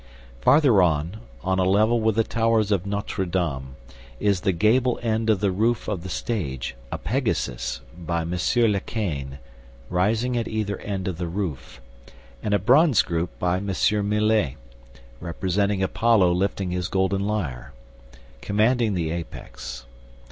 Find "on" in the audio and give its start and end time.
0.81-1.17, 1.43-1.59